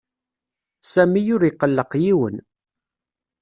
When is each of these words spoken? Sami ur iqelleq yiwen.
Sami 0.91 1.21
ur 1.35 1.41
iqelleq 1.49 1.91
yiwen. 2.03 2.35